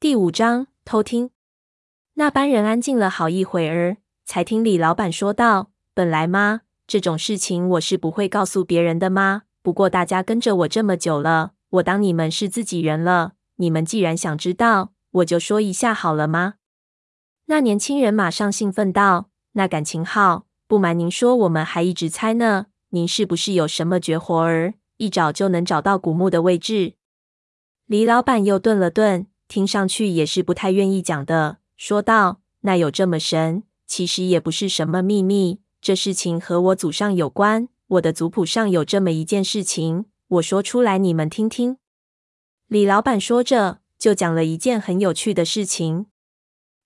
[0.00, 1.28] 第五章偷听。
[2.14, 9.42] 那班人安静了好一会儿，才听李老板说道：“本来嘛，这种事情我是不会告诉别人的嘛。
[9.60, 13.34] 不过大家跟着我这么久了，我当你们是自己人了。
[13.56, 16.54] 你们既然想知道，我就说一下好了吗？”
[17.44, 20.46] 那年轻人马上兴奋道：“那感情好！
[20.66, 26.94] 不瞒您说，我们还一直猜呢，您是不是有什么绝活儿，一找就能找到古墓的位置？”
[27.84, 31.58] 李老板又顿了顿，听上去也是不太愿意讲的。
[31.76, 33.64] 说道：“那有这么神？
[33.84, 35.58] 其实也不是什么秘密。
[35.82, 37.66] 这事情和我祖上有关。
[37.88, 41.78] 我的族谱上有这么一件事情，我说出来你们听听。”
[42.68, 46.06] 李老板说着，就讲了一件很有趣的事情。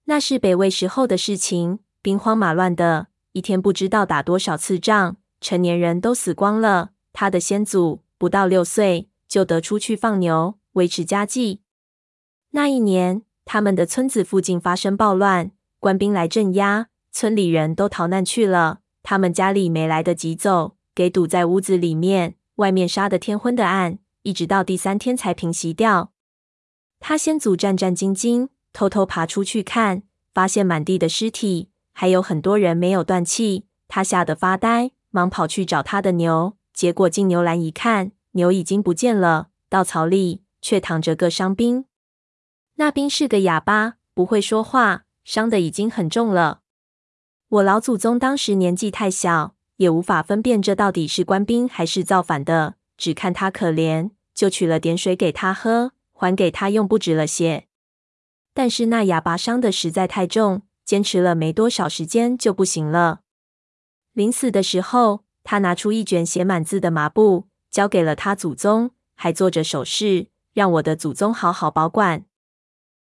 [0.04, 6.92] 那是北魏时候的事情，兵荒马乱的，一天不知道打多少次仗，成年人都死光了。
[7.12, 11.60] 他的先祖不到六岁就得出去放牛，维持家计。
[12.56, 15.50] 那一年，他们的村子附近发生暴乱，
[15.80, 18.78] 官兵来镇压，村里人都逃难去了。
[19.02, 26.12] 他们家里没来得及走，给堵在屋子里面，外面杀得天昏的暗，一直到第三天才平息掉。
[27.00, 33.66] 他先祖战战兢兢，偷偷爬出去看，发现满地的尸体，还有很多人没有断气。
[33.88, 41.86] 他吓得发呆，忙跑去找他的牛，结果进牛栏一看，牛已经不见了，稻草里却躺着个伤兵。
[42.76, 46.60] 那兵是个哑巴，不会说话，伤得已经很重了。
[47.48, 57.68] 我老祖宗当时年纪太小，也无法分辨这到底是官兵还是造反的，只看他可怜，就取了点水给他喝，还给他用不止了血。
[58.52, 63.20] 但是那哑巴伤得实在太重，坚持了没多少时间就不行了。
[64.12, 72.24] 临死的时候，他拿出一卷写满字的麻布，交给了他祖宗，还做着手势，让我的祖宗好好保管。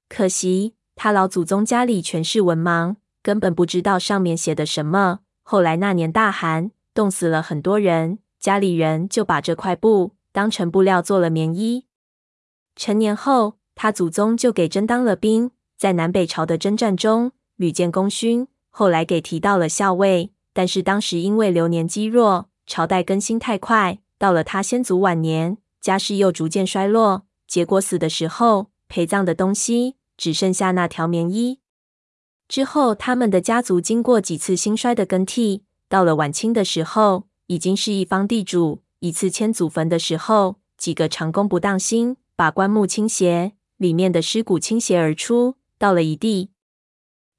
[0.09, 5.19] 可惜他老祖宗家里全是文盲，根本不知道上面写的什么。
[5.43, 11.85] 后来那年大寒，冻死了很多人，家里人就把这块布当成布料做了棉衣。
[12.75, 20.31] 成年后，他祖宗就给征当了兵，在南北朝的征战中屡建功勋，后来给提到了校尉。
[20.53, 29.96] 但是当时因为流年积弱，朝代更新太快，到了他先祖晚年，家世又逐渐衰落，结果死的时候陪葬的东西。
[30.17, 31.59] 只剩下那条棉衣。
[32.47, 38.81] 之后，他们的家族经过几次兴衰的更替，到了晚清的时候，已经是一方地主。
[38.99, 46.49] 一次迁祖坟的时候，几个长工不当心，把棺木倾斜，里面的尸骨倾斜而出，倒了一地。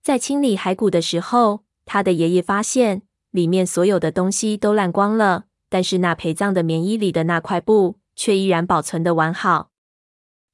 [0.00, 3.02] 在清理骸骨的时候，他的爷爷发现
[3.32, 9.70] 里面所有的东西都烂光了，但是那陪葬的棉衣里的那块布却依然保存的完好。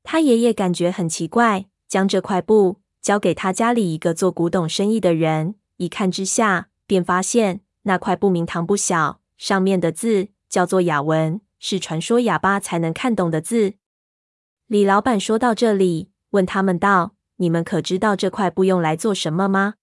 [0.02, 1.66] 他爷爷感觉很奇怪。
[1.88, 13.74] 将这块布交给他家里一个做古董生意的人，一看之下，便发现那块布名堂不小，上面的字叫做哑文，是传说哑巴才能看懂的字。
[14.66, 19.74] 李老板说到这里，问他们道：“你们可知道这块布用来做什么吗？”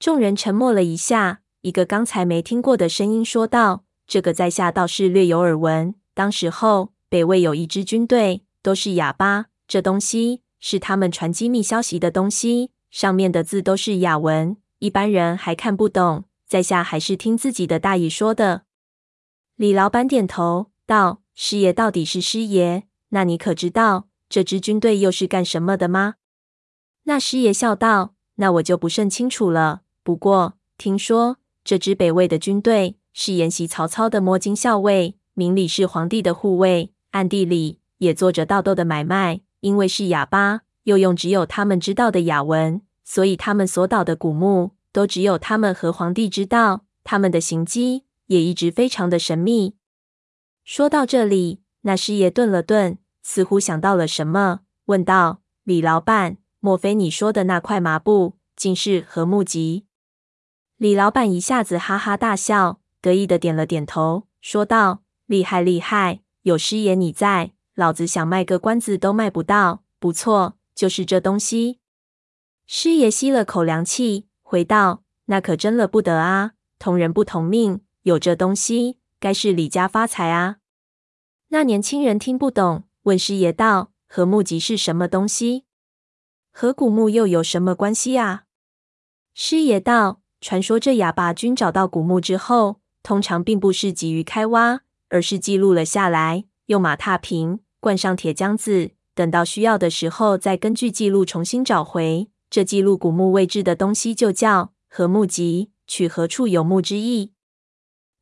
[0.00, 5.94] 众人沉默了一下，一个刚才没听过的声音说道：“这个在下倒是略有耳闻。
[6.12, 16.24] 当时候北魏有一支军队，都是哑巴，这东西。”是他们传机密消息的东西，上面的字都是雅文，一般人还看不懂。
[16.48, 18.62] 在下还是听自己的大爷说的。
[19.56, 26.14] 李老板点头道：“师爷到底是师爷，那你可知道这支军队又是干什么的吗？”
[27.04, 29.82] 那师爷笑道：“那我就不甚清楚了。
[30.02, 46.84] 不过听说这支北魏的军队是沿袭曹操的摸金校尉，明里是皇帝的护卫，暗地里也做着盗窦的买卖。”因为是哑巴，又用只有他们知道的哑文，所以他们所导的古墓都只有他们和皇帝知道。
[47.02, 49.76] 他们的行迹也一直非常的神秘。
[50.64, 59.86] 说到这里，那师爷顿了顿，似乎想到了什么，问道：“李老板，莫非你说的那块麻布，竟是何木吉？”
[60.76, 71.80] 李老板一下子哈哈大笑，得意的点了点头，说道：“厉害厉害，有师爷你在。”老子想卖个关子都卖不到，不错，就是这东西。
[72.66, 76.52] 师爷吸了口凉气，回道：“那可真了不得啊！
[76.78, 80.58] 同人不同命，有这东西，该是李家发财啊。”
[81.48, 85.64] 那年轻人听不懂，问师爷道：“和墓籍是什么东西？
[86.52, 88.44] 和古墓又有什么关系啊？”
[89.34, 102.30] 师爷道：“传说这哑巴军找到古墓之后，通常并不是急于开挖，而是记录了下来，用马踏平。”灌上铁浆子，等到需要的时候再根据记录重新找回。
[102.48, 107.32] 这记录古墓位置的东西就叫何墓籍，取何处有墓之意。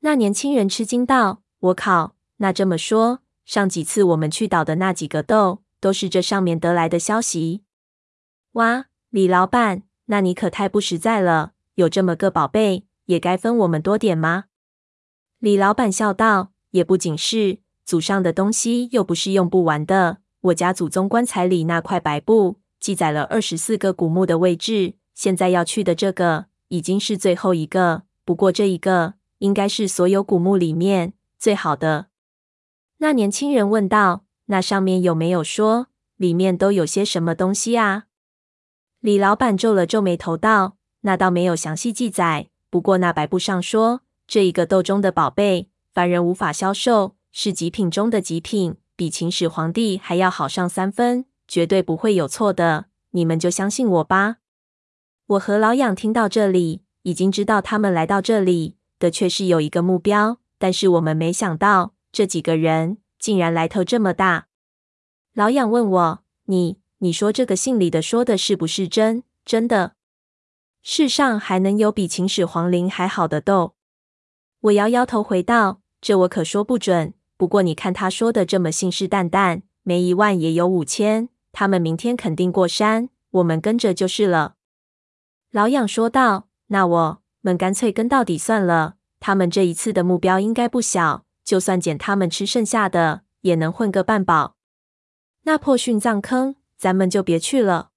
[0.00, 2.16] 那年轻人吃惊道：“我靠！
[2.38, 7.62] 那这么说，上几次我们去捣的那几个豆，都是这上面得来的消息？”
[8.58, 11.52] 哇，李老板，那你可太不实在了！
[11.76, 14.46] 有这么个宝贝，也该分我们多点吗？
[15.38, 20.18] 李老板笑道：“也不仅是，祖上的东西又不是用不完的。
[20.40, 28.02] 我家祖宗棺材里那块白布。”记载了二十四个古墓的位置，现在要去的这个已经是最后一个。
[28.24, 32.06] 不过这一个应该是所有古墓里面最好的。
[32.98, 35.86] 那年轻人问道：“那上面有没有说
[36.16, 38.06] 里面都有些什么东西啊？”
[38.98, 54.36] 李老板皱了皱眉头道：“那倒没有详细记载，不过那白布上说，这一个斗中的宝贝，凡人无法销售，是极品中的极品，比秦始皇帝还要好上三分。”绝对不会有错的，你们就相信我吧。
[55.26, 64.46] 我和老痒听到这里，已经知道他们来到这里的确是有一个目标，但是我们没想到这几个人竟然来头这么大。
[65.34, 69.96] 老痒问我：“你你说这个信里的说的是不是真真的？
[70.80, 73.74] 世上还能有比秦始皇陵还好的豆？”
[74.60, 77.12] 我摇摇头回道：“这我可说不准。
[77.42, 84.54] 不过你看他说的这么信誓旦旦，没一万也有五千。”他们明天肯定过山，我们跟着就是了。”
[85.50, 88.94] 老痒说道，“那我们干脆跟到底算了。
[89.18, 94.54] 他们这一次的目标应该不小，就算捡他们吃剩下的，也能混个半饱。
[95.42, 97.90] 那破殉葬坑，咱们就别去了。”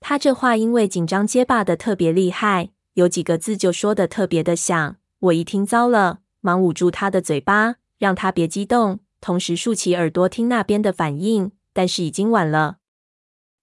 [0.00, 4.96] 他这话因为紧张结巴的特别厉害，有几个字就说的特别的响。
[5.18, 11.52] 我一听糟了，忙捂住他的嘴巴，让他别激动，同时竖起耳朵听那边的反应。
[11.72, 12.76] 但是已经晚了，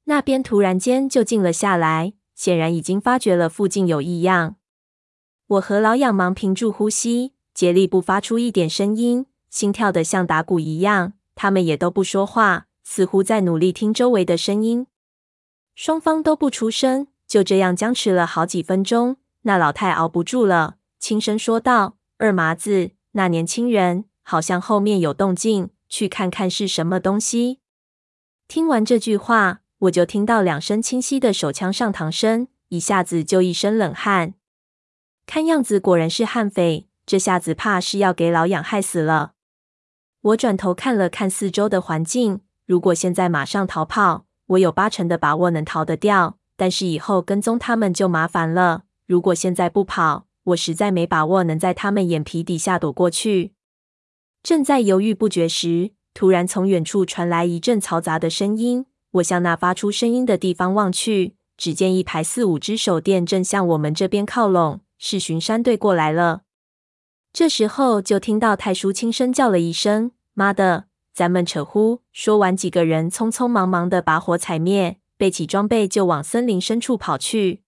[0.04, 4.58] 那边突然间就静了下来，显然已经发觉了附近有异样。
[5.48, 11.14] 我和老痒忙屏住呼吸，竭力不发出一点声音，心跳得像打鼓一样。
[11.36, 14.88] 他们也都不说话，似乎在努力听周围的声音。
[15.74, 19.16] 双方都不出声，就这样僵持了好几分钟。
[19.44, 27.60] 那老太熬不住了，轻声说道：“二麻子，那年轻人好像后面有动静，去看看是什么东西。”
[28.48, 34.36] 听完这句话，我就听到两声清晰的手枪上膛声，一下子就一身冷汗。
[35.26, 39.34] 看样子果然是悍匪，这下子怕是要给老痒害死了。
[40.22, 48.84] 我转头看了看四周的环境，如果现在马上逃跑，我有八成的把握能逃得掉，但是以后跟踪他们就麻烦了。
[49.06, 53.52] 如果现在不跑，我实在没把握能在他们眼皮底下躲过去。
[54.44, 58.86] 正在犹豫不决时，突然，从远处传来一阵嘈杂的声音。
[59.12, 66.42] 我向那发出声音的地方望去，只见一排四五只手电正向我们这边靠拢，是巡山队过来了。
[67.34, 77.62] 这时候，就听到太叔轻声叫了一声：“妈的，咱们扯呼！”说完，几个人匆匆忙忙的把火踩灭，背起装备就往森林深处跑去。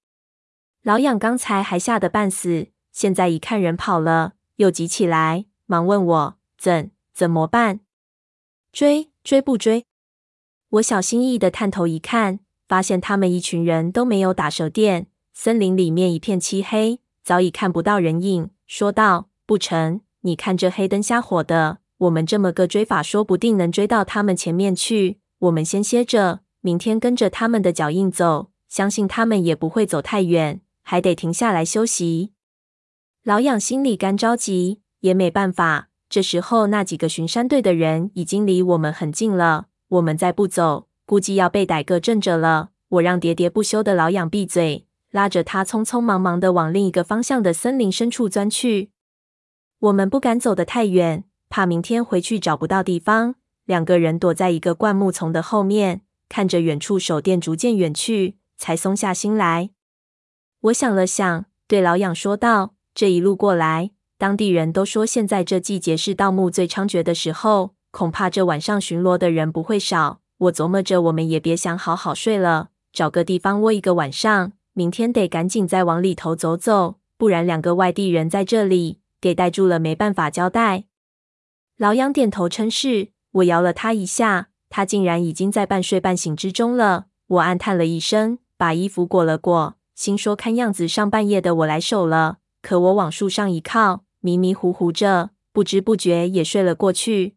[0.81, 7.81] 老痒刚才还吓得半死，现在一看人跑了，又急起来，忙问我：“怎怎么办？”
[8.71, 9.85] 追追不追？
[10.69, 12.39] 我小心翼翼的探头一看，
[12.69, 18.49] 发现他们一群人都没有打手电，森林里面一片漆黑，早已看不到人影。
[18.65, 25.19] 说道：“不成，你看这黑灯瞎火的，我们这么个追法，说不定能追到他们前面去。
[25.39, 32.31] 我们先歇着，明天跟着他们的脚印走，相信他们也不会走太远，还得停下来休息。”
[33.23, 35.89] 老痒心里干着急，也没办法。
[36.13, 39.65] 这时候，那几个巡山队的人已经离我们很近了。
[39.87, 42.69] 我们再不走，估计要被逮个正着了。
[42.89, 48.91] 我让喋喋不休的老痒闭嘴，拉着他匆匆忙忙的往另一个方向的森林深处钻去。
[49.79, 53.33] 我们不敢走得太远，怕明天回去找不到地方。
[53.65, 59.71] 两个人躲在一个灌木丛的后面，看着远处手电逐渐远去，才松下心来。
[60.61, 63.89] 我想了想，对老痒说道：“这一路过来。”
[64.23, 70.21] 当地人都说，现在这季节是盗墓最猖獗的时候，恐怕这晚上巡逻的人不会少。
[70.37, 80.85] 我琢磨着，我们也别想好好睡了，找个地方窝一个晚上，明天得赶紧再往里头走走，不然两个外地人在这里给逮住了，没办法交代。
[81.77, 87.07] 老杨点头称是，我摇了他一下，他竟然已经在半睡半醒之中了。
[87.27, 92.37] 我暗叹了一声，把衣服裹了裹，心说看样子上半夜的我来守了。
[92.61, 94.05] 可我往树上一靠。
[94.25, 97.35] 迷迷糊糊着，不知不觉也睡了过去。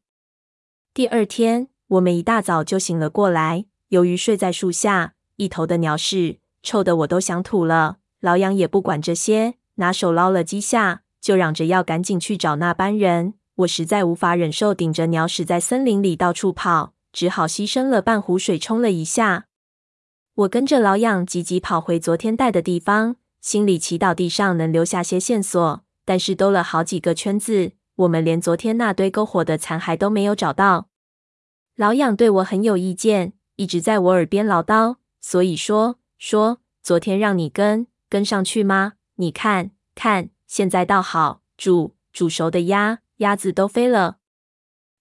[0.95, 3.65] 第二天，我们一大早就醒了过来。
[3.89, 7.97] 由于睡在树下，一头的鸟屎，臭得我都想吐了。
[8.21, 13.35] 老杨也不管这些，拿手捞了几下，就嚷着要赶紧去找那班人。
[13.57, 19.47] 我实在无法忍受顶着鸟屎在森林里到处跑，只好牺牲了半壶水冲了一下。
[20.37, 25.86] 我跟着老杨急急跑回昨天带的地方，心里祈祷地上能留下些线索。
[26.07, 30.89] 但是兜了好几个圈子，我们连昨天那堆篝火的残骸都没有找到。
[31.75, 38.95] 老痒对我很有意见，一直在我耳边唠叨，所以说说昨天让你跟跟上去吗？
[39.17, 44.19] 你看看，现在倒好，煮煮熟的鸭鸭子都飞了。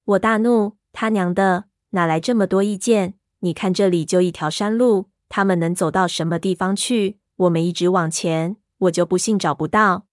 [0.04, 3.14] 我大怒，他娘的，哪来这么多意见？
[3.40, 5.10] 你看这里就一条山路。
[5.30, 7.20] 他们能走到什么地方去？
[7.36, 10.06] 我们一直往前，我就不信找不到。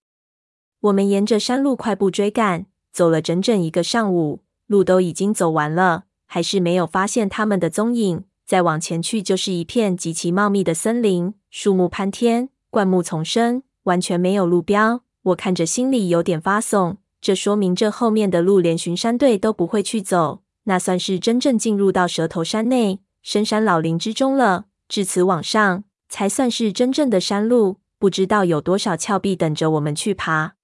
[0.83, 8.25] 我们沿着山路快步追赶，走了整整一个上午，路都已经走完了，还是没有发现他们的踪影。
[8.45, 15.03] 再往前去，就是一片极其茂密的森林，树木攀天，灌木丛生，完全没有路标。
[15.23, 24.65] 我看着心里有点发怂，这说明这后面的路连巡山队都不会去走，那算是真正进入到蛇头山内深山老林之中了。
[24.89, 27.77] 至此往上，才算是真正的山路。
[28.01, 30.55] 不知道有多少峭壁等着我们去爬。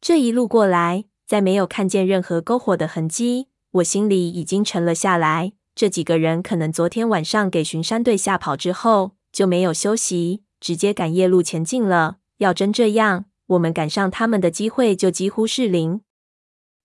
[0.00, 5.52] 这一路过来，再没有看见任何篝火的痕迹，我心里已经沉了下来。
[5.74, 12.16] 这几个人可能昨天晚上给巡山队吓跑之后，就没有休息，直接赶夜路前进了。
[12.38, 16.00] 要真这样，我们赶上他们的机会就几乎是零。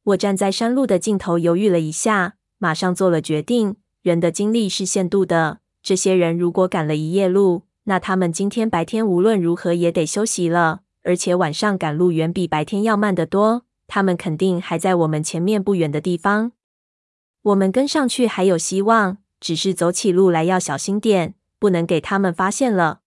[0.04, 3.78] 我站在山路的尽头犹豫了一下，马上做了决定。
[4.02, 5.60] 人的精力是限度的。
[5.82, 10.82] 这些人如果赶了一夜路，那他们今天白天无论如何也得休息了。
[11.06, 16.52] 而且晚上赶路远比白天要慢得多，他们肯定还在我们前面不远的地方。
[17.44, 23.02] 我们跟上去还有希望，只是走起路来要小心点，不能给他们发现了。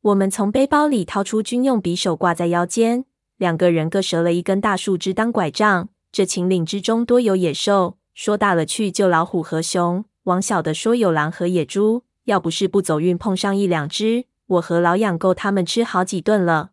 [0.00, 3.04] 我们从背包里掏出军用匕首挂在腰间，
[3.36, 5.88] 两个人各折了一根大树枝当拐杖。
[6.12, 10.04] 这秦岭之中多有野兽，说大了去就老虎和熊。
[10.22, 16.70] 往小的说有狼和野猪，要不是不走运碰上一两只，我和老养够他们吃好几顿了。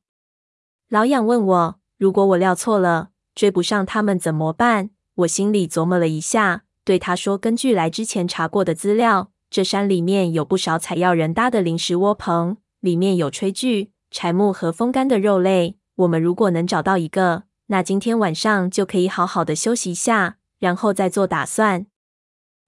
[0.90, 4.92] 老养问我，如果我料错了，追不上他们怎么办？
[5.16, 15.78] 我心里琢磨了一下，对他说：“根据来之前查过的资料，这山里面有不少采药人搭的临时窝棚，里面有炊具、柴木和风干的肉类。
[15.96, 21.88] 我们如果能找到一个，那今天晚上就可以好好的休息一下，然后再做打算。”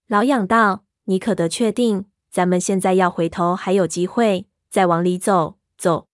[0.07, 6.07] 老养道：“你可得确定，咱们现在要回头还有机会，再往里走走。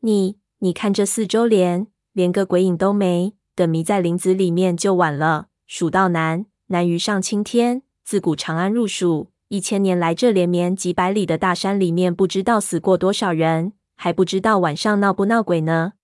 [0.00, 5.48] 你你看这四周连连个鬼影都没，等迷在林子里面就晚了。
[5.66, 7.82] 蜀道难，难于上青天。
[8.04, 15.94] 自古长安入蜀，一千年来这连绵几百里的大山里面，不知道死过多少人，还不知道晚上闹不闹鬼呢。”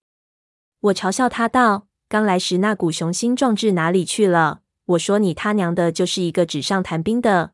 [0.91, 7.53] 我嘲笑他道：“刚来时那股雄心壮志哪里去了？”我说：“你他娘的，就是一个纸上谈兵的。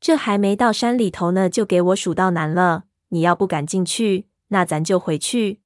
[0.00, 2.86] 这还没到山里头呢，就给我数到难了。
[3.10, 5.59] 你要不敢进去，那咱就回去。”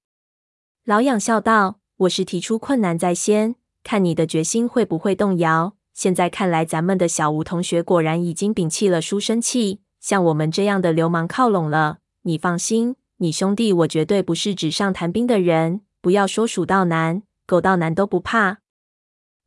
[0.86, 5.74] 老痒笑道：“我是提出困难在先，看你的决心会不会动摇。
[5.94, 12.00] 现在看来，咱们的小吴同学果然已经摒弃了书生气，向我们这样的流氓靠拢了。
[12.24, 15.80] 你放心，你兄弟我绝对不是纸上谈兵的人。
[16.02, 18.58] 不要说蜀道难，狗道难都不怕。”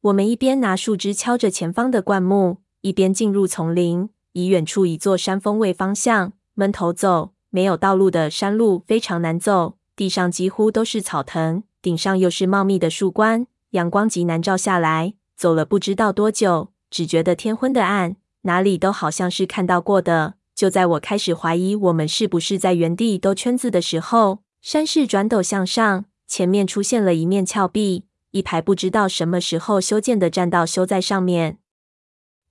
[0.01, 4.10] 我们一边拿树枝敲着前方的灌木，一边进入丛林。
[4.34, 7.34] 以远处一座山峰为方向，闷头走。
[7.51, 15.16] 没有道路的山路非常难走，地上几乎都是草藤，顶上又是茂密的树冠，阳光极难照下来。
[15.36, 20.36] 走了不知道多久，只觉得天昏的暗，哪里都好像是看到过的。
[20.54, 28.06] 就在我开始怀疑我们是不是在原地兜圈子的时候，山势转陡向上，前面出现了一面峭壁。
[28.30, 31.58] 一排不知道什么时候修建的栈道修在上面，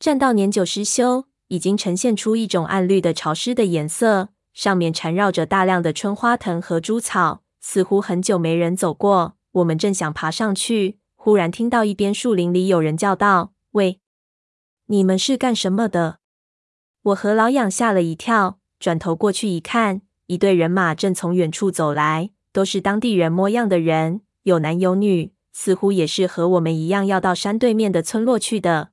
[0.00, 9.36] 栈道年久失修，已经呈现出一种暗绿的潮湿的颜色，上面缠绕着大量的春花藤和猪草，似乎很久没人走过。
[9.52, 14.00] 我们正想爬上去，忽然听到一边树林里有人叫道：“喂，
[14.86, 16.20] 你们是干什么的？”
[17.04, 25.34] 我和老养吓了一跳，转头过去一看，一队人马正从远处走来，都是当地人模样的人，有男有女。
[25.52, 28.92] 似乎也是和我们一样要到山对面的村落去的。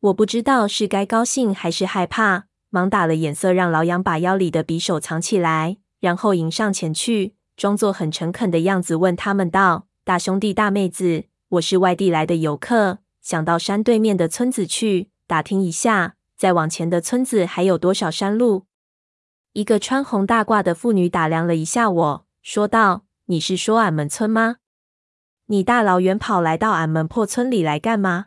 [0.00, 18.66] 我不知道是该高兴还是害怕，忙打了眼色，让老杨把腰里的匕首藏起来，然后迎上前去，装作很诚恳的样子，问他们道：“大兄弟、大妹子，我是外地来的游客，想到山对面的村子去，打听一下，再往前的村子还有多少山路。
[19.54, 24.56] 一个穿红大褂的妇女打量了一下我，说道：“你是说俺们村吗？
[25.46, 28.26] 你大老远跑来到俺们破村里来干嘛？”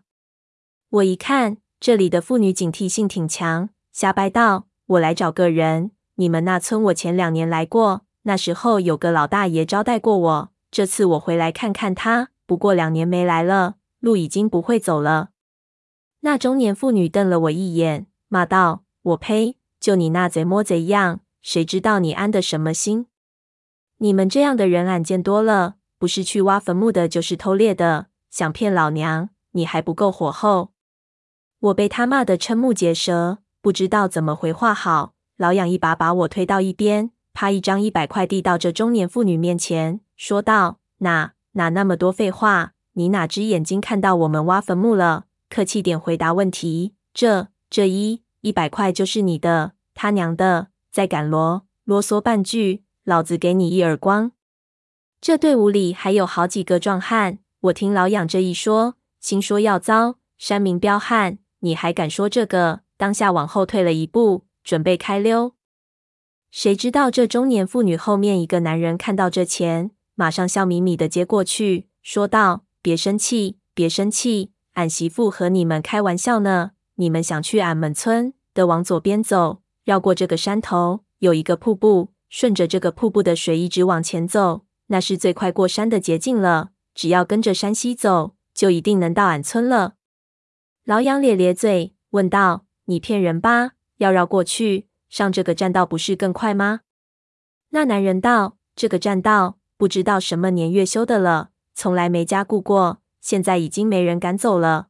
[0.90, 4.66] 我一看，这里的妇女警惕性挺强，瞎掰道
[4.96, 5.92] ：“我来找个人。
[6.16, 10.52] 你们那村我前两年来过，那时候有个老大爷招待过我。
[10.72, 15.32] 这次我回来看看他，不过两年没来了，路已经不会走了。”
[16.24, 19.58] 那中年妇女瞪了我一眼，骂道：“我呸！
[19.82, 23.08] 就你那贼摸贼样，谁知道你安的什么心？
[23.98, 30.72] 你们这样的人俺见多了，不是去挖坟墓的，就是偷猎的，想骗老娘，你还不够火候？”
[31.60, 35.14] 我被他骂得瞠目结舌，不知道怎么回话好。
[35.38, 42.74] 老痒一把把我推到一边，啪一张一百块递到这中年妇女面前，说道：“哪哪那么多废话？
[42.94, 45.26] 你哪只眼睛看到我们挖坟墓了？
[45.50, 46.94] 客气点回答问题。
[47.14, 50.68] 这这一一百块就是你的，他娘的！
[50.92, 54.34] 再敢啰啰嗦半句，老子给你一耳光！”
[55.22, 61.40] 这队伍里还有好几个壮汉，我听老痒这一说，心说要糟，山民彪悍。
[61.60, 62.82] 你还敢说这个？
[63.00, 65.56] 当下往后退了一步，准备开溜。
[66.52, 76.72] 谁知道这中年妇女后面一个男人看到这钱，马上笑眯眯的接过去，说道：“别生气，别生气，俺媳妇和你们开玩笑呢。
[76.96, 86.72] 你们想去俺们村的，往左边走，绕过这个山头，有一个瀑布，顺着这个瀑布的水一直往前走，那是最快过山的捷径了。
[86.94, 89.94] 只要跟着山西走，就一定能到俺村了。”
[90.84, 93.72] 老杨咧咧嘴，问道：“你骗人吧？
[93.98, 96.82] 要绕过去，上这个栈道不是更快吗？”
[97.70, 104.88] 那男人道：“这个栈道不知道什么年月修的了，从来没加固过，现在已经没人敢走了。”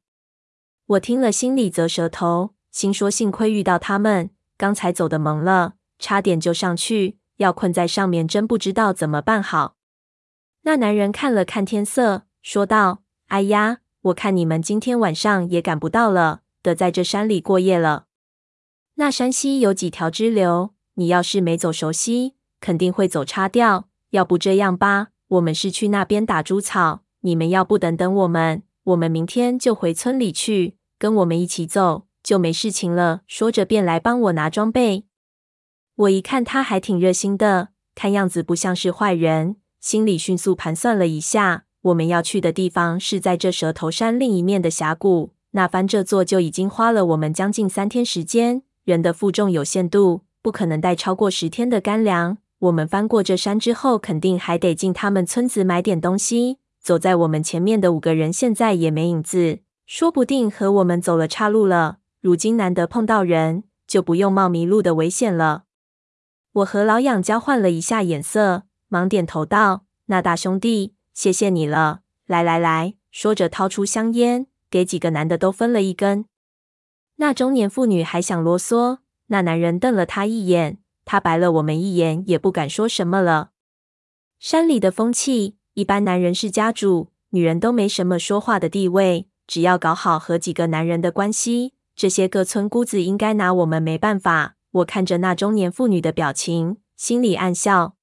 [0.88, 9.76] 我听了，心里啧舌头，心说幸亏遇到他们，刚才走的蒙了，差点就上去，要困在上面，真不知道怎么办好。
[10.62, 18.06] 那男人看了看天色，说道：“哎呀。”我看你们今天晚上也赶不到了，得在这山里过夜了。
[18.96, 23.88] 那山西有几条支流，你要是没走熟悉，肯定会走岔掉。
[24.10, 33.22] 要不这样吧，我们是去那边打猪草，你们要不等等我们，我们明天就回村里去，跟我们一起走，就没事情了。
[33.28, 35.06] 说着便来帮我拿装备。
[35.96, 41.66] 我一看他还挺热心的，看样子不像是坏人，心里迅速盘算了一下。
[41.82, 48.64] 我们要去的地方是在这蛇头山另一面的峡谷，那翻这座就已经花了我们将近三天时间。
[48.84, 52.38] 人的负重有限度，不可能带超过十天的干粮。
[52.60, 56.58] 我们翻过这山之后，肯定还得进他们村子买点东西。
[56.82, 61.98] 走在我们前面的五个人现在也没影子，说不定和我们走了岔路了。
[62.22, 65.64] 如今难得碰到人，就不用冒迷路的危险了。
[66.54, 76.26] 我和老痒交换了一下眼色，忙点头道：“那大兄弟。”谢谢你了，来来来，说着掏出香烟，给几个男的都分了一根。
[77.18, 83.52] 那中年妇女还想啰嗦，那男人瞪了他一眼，他白了我们一眼，也不敢说什么了。
[84.40, 89.28] 山里的风气，一般男人是家主，女人都没什么说话的地位。
[89.46, 94.56] 只要搞好和几个男人的关系，这些各村姑子应该拿我们没办法。
[94.72, 97.96] 我看着那中年妇女的表情，心里暗笑。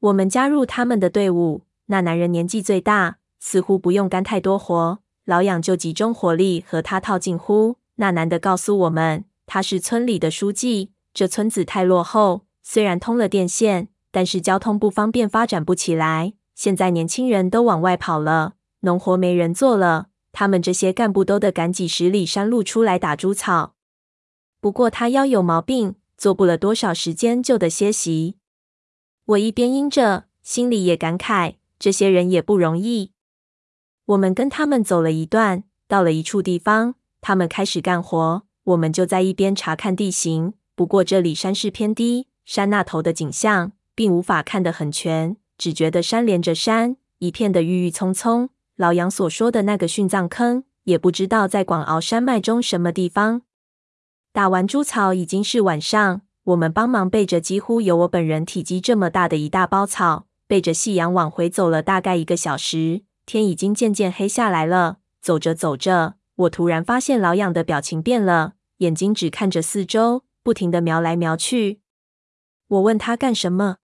[0.00, 1.62] 我们加入他们的队伍。
[1.86, 7.76] 那男人年纪最大，似乎不用干太多活，老痒就集中火力和他套近乎。
[7.96, 10.92] 那男的告诉我们，他是村里的书记。
[11.12, 16.34] 这村子太落后，虽然通了电线，但是交通不方便，发展不起来。
[16.54, 23.74] 现在年轻人都往外跑了，农活没人做了，他们这些干部都得赶几十里山路出来打猪草。
[24.60, 28.36] 不过他腰有毛病，做不了多少时间就得歇息。
[29.24, 31.56] 我一边应着，心里也感慨。
[31.78, 33.12] 这些人也不容易。
[34.06, 40.54] 我们跟他们走了一段，到了一处地方，他们开始干活，我们就在一边查看地形。
[40.76, 48.50] 不过这里山势偏低，山那头的景象并无法看得很全，只觉得山连着山，一片的郁郁葱葱。
[48.76, 53.42] 老杨所说的那个殉葬坑，也不知道在广敖山脉中什么地方。
[54.32, 60.26] 打完猪草已经是晚上，我们帮忙背着几乎有我本人体积这么大的一大包草。
[60.46, 64.98] 背着夕阳往回走了大概一个小时，天已经渐渐黑下来了。
[65.20, 71.80] 走着走着，我突然发现老痒的表情变了，眼睛只看着四周，不停地瞄来瞄去。
[72.68, 73.78] 我问他干什么，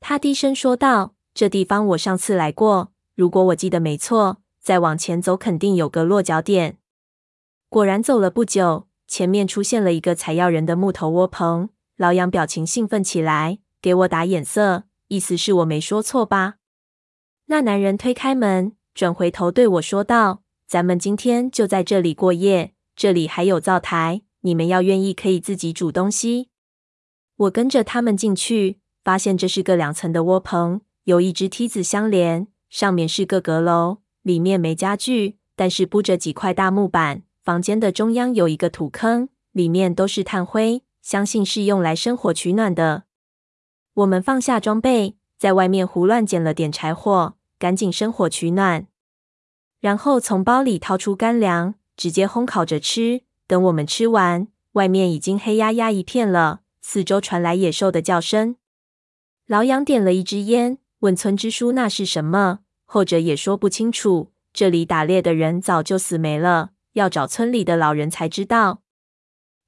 [0.00, 6.78] 他低声说道：“这地方我上次来过，如果我记得没错，再往前走肯定有个落脚点。”
[7.68, 11.68] 果然，走了不久，前面出现了一个采药人的木头窝棚。
[11.96, 16.56] 老杨表情兴奋起来，给我打眼色，意思是我没说错吧？
[17.46, 26.48] 那男人推开门，转回头对我说道：“咱们今天就在这里过夜，这里还有灶台，你们要愿意可以自己煮东西。”
[27.36, 37.22] 我跟着他们进去，发现这是个两层的窝棚，有一只梯子相连，上面是个阁楼，里面没家具，但是铺着几块大木板。
[37.42, 43.04] 房间的中央有一个土坑，里面都是炭灰，相信是用来生火取暖的。
[43.92, 45.16] 我们放下装备。
[45.38, 48.86] 在外面胡乱捡了点柴火，赶紧生火取暖，
[49.80, 53.22] 然后从包里掏出干粮，直接烘烤着吃。
[53.46, 58.56] 等我们吃完，外面已经黑压压一片了，四周传来野兽的叫声。
[59.46, 64.32] 老杨点了一支烟，问村支书那是什么，后者也说不清楚。
[64.54, 68.80] 这里打猎的人早就死没了，要找村里的老人才知道。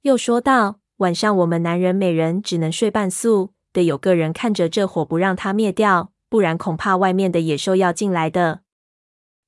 [0.02, 3.55] 又说道：晚上我们男人每人只能睡半宿。
[3.76, 8.60] 得有个人看着这火，不让它灭掉，不然恐怕外面的野兽要进来的。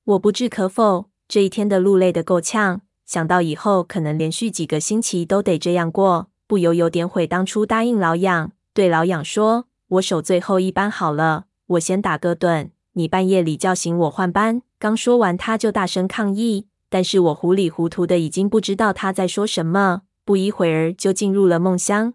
[0.05, 8.51] 我不置可否，这一天的路累得够呛，想到以后可能连续几个星期都得这样过，不由有点悔当初答应老杨。
[8.75, 9.65] 对老杨说
[9.97, 22.13] ：“我守最后一班好了，我先打个盹，你半夜里叫醒我换班。”刚说完，他就大声抗议，但是我糊里糊涂的已经不知道他在说什么，不一会儿就进入了梦乡。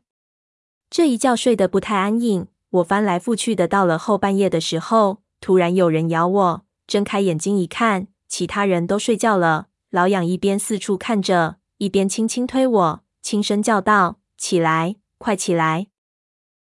[0.95, 3.67] 这一觉睡得不太安逸，我翻来覆去的。
[3.67, 9.67] 到了后半夜的时候，突然有人咬我，睁开眼睛一看，其他人都睡觉了。
[9.91, 15.89] 老痒一边四处看着，一边轻轻推我，轻声叫道：“起来，快起来！”